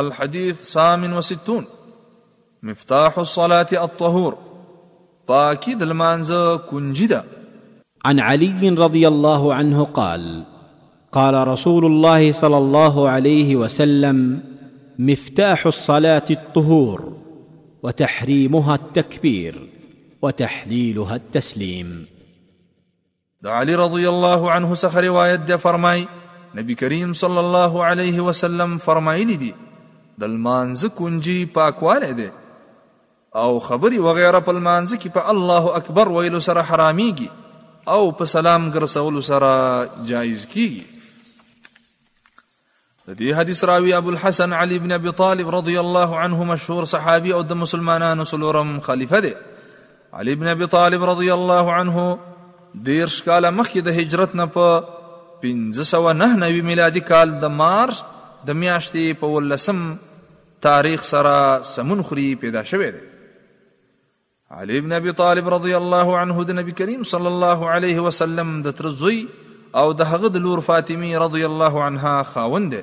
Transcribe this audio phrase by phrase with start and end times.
[0.00, 1.64] الحديث سام وستون
[2.62, 4.34] مفتاح الصلاة الطهور
[5.28, 7.24] باكيد المانزا كنجدا
[8.04, 10.44] عن علي رضي الله عنه قال
[11.12, 14.40] قال رسول الله صلى الله عليه وسلم
[14.98, 17.12] مفتاح الصلاة الطهور
[17.82, 19.68] وتحريمها التكبير
[20.22, 22.06] وتحليلها التسليم
[23.42, 26.06] دا علي رضي الله عنه سخر ويد فرماي
[26.54, 29.54] نبي كريم صلى الله عليه وسلم فرماي لدي
[30.20, 32.28] د لمانځه کنجي پاکواله ده
[33.42, 37.28] او خبري وغيرها په لمانځه کې په الله اکبر ویلو سره حراميږي
[37.96, 39.52] او په سلام ګرځولو سره
[40.12, 40.82] جایز کیږي
[41.68, 47.36] د دې حدیث راوی ابو الحسن علي بن ابي طالب رضی الله عنه مشهور صحابي
[47.38, 49.72] او د مسلمانانو سلورم خلیفہ ده
[50.22, 52.10] علي بن ابي طالب رضی الله عنه
[52.92, 54.78] دیرش کال مخکې د هجرت نه په
[55.56, 58.04] 1509 میلادي کال د مارچ
[58.48, 59.80] د میاشتې په ولسم
[60.66, 61.34] تاریخ سره
[61.70, 63.00] سمون خوري پیدا شوی دی
[64.60, 68.76] علي بن ابي طالب رضی الله عنه د نبی کریم صلی الله علیه وسلم د
[68.78, 69.18] ترزوی
[69.80, 72.80] او د هغه د لور فاطمی رضی الله عنها خاوند دی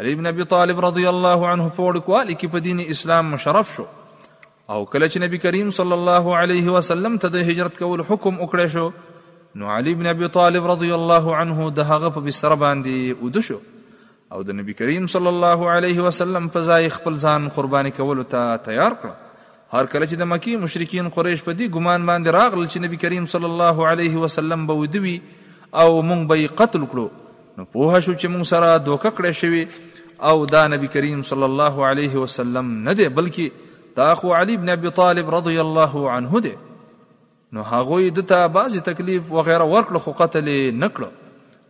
[0.00, 3.88] علي بن ابي طالب رضی الله عنه په وړوکوالي کې په دین اسلام مشرف شو
[4.04, 8.78] او کله چې نبی کریم صلی الله علیه وسلم ته د هجرت کول حکم وکړی
[8.78, 13.60] شو نو علي بن ابي طالب رضی الله عنه د هغه په بستر باندې ودشو
[14.34, 18.50] او د نبی کریم صلی الله علیه وسلم په ځای خپل ځان قرباني کولو ته
[18.66, 19.10] تیار کړ
[19.74, 23.24] هر کله چې د مکی مشرکین قریش په دې ګمان باندې راغلل چې نبی کریم
[23.32, 28.32] صلی الله علیه وسلم به ودوي او مونږ به قتل کړو نو په شو چې
[28.34, 33.08] مونږ سره دوکه کړې شوی او دا نبی کریم صلی الله علیه وسلم نه دی
[33.16, 36.54] بلکې دا خو علی بن ابي طالب رضی الله عنه دی
[37.58, 41.16] نو هغه د ته بعضی تکلیف وغیرہ ورکړ خو قتل نه کړو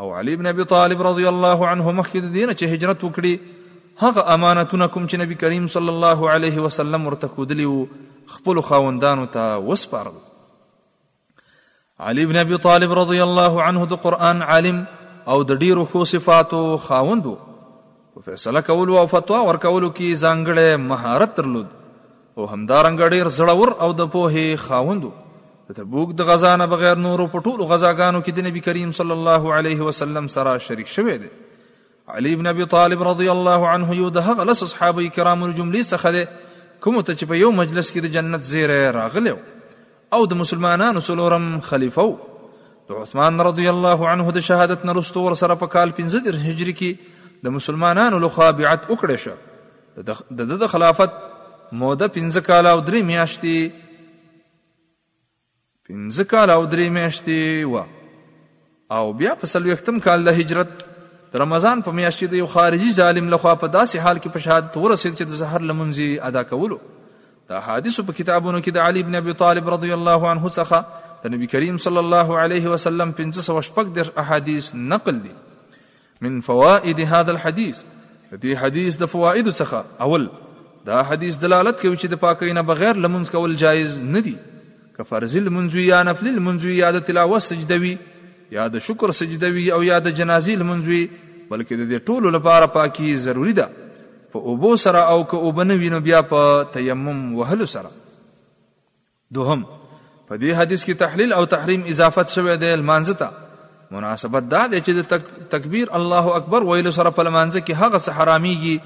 [0.00, 3.62] او علي بن ابي طالب رضی الله عنه مخکې د دینه چې هجرت وکړي
[4.02, 7.82] هغه امانتونه کوم چې نبی کریم صلی الله علیه وسلم ورته خودلی وو
[8.36, 10.16] خپل خاوندانو ته وسپارل
[12.10, 14.82] علي بن ابي طالب رضی الله عنه د قران عالم
[15.34, 21.36] او د ډیرو خو صفاتو خاوندو په فیصله کولو او فتوا ورکولو کې ځانګړې مهارت
[21.40, 25.12] درلود او همدارنګ ډیر زړور او د پوهې خاوندو
[25.72, 29.14] د تبوک د غزا نه بغیر نورو په ټولو غزاګانو کې د نبی کریم صلی
[29.18, 31.28] الله علیه وسلم سره شریک شوی دی
[32.16, 36.12] علي بن ابي طالب رضی الله عنه یو د هغه لس اصحاب کرام الجملې څخه
[36.16, 36.24] دی
[36.86, 41.46] کوم ته چې په یو مجلس کې د جنت زیره راغلی او د مسلمانانو څلورم
[41.70, 42.04] خلیفہ
[42.90, 46.74] د عثمان رضی الله عنه د شهادت نه رستو ور سره په کال 15 هجری
[46.82, 51.16] کې د مسلمانانو لخوا بیعت وکړه شه د د خلافت
[51.84, 53.88] موده 15 کال او درې میاشتې
[55.86, 60.74] پنځه کال او درې میاشتې و او بیا په څلوېښتم کال د هجرت
[61.32, 64.44] د رمضان په میاشت کې د یو خارجي ظالم لخوا په داسې حال کې په
[64.44, 66.78] شهادت ورسېد چې د زهر لمونځي ادا کولو
[67.54, 71.34] د حادثو په کتابونو کې د علي بن ابي طالب رضی الله عنه څخه د
[71.36, 75.34] نبی کریم صلی الله علیه وسلم 516 در احادیث نقل دي
[76.28, 80.30] من فوائد هذا الحديث دې حدیث د فوائد څخه اول
[80.92, 84.36] دا حدیث دلالت کوي چې د پاکۍ نه بغیر لمونځ کول جایز نه دي
[85.02, 87.96] که فرض لمنځ یا نفل لمنځ یا د تلاوت سجده وي
[88.56, 91.08] یا د شکر سجده وي او یا د جنازې لمنځ وي
[91.50, 93.68] بلکې د دې ټولو لپاره پاکي ضروری ده
[94.34, 97.90] په اوبو سره او که اوبه نه وینو بیا په تیمم وهلو سره
[99.38, 99.64] دوهم
[100.28, 103.30] په دې حدیث کې تحلیل او تحریم اضافت شوی دی لمانځه ته
[103.96, 108.04] مناسبت دا دی چې د تک تکبیر الله اکبر ویلو سره په لمانځه کې هغه
[108.04, 108.78] څه حراميږي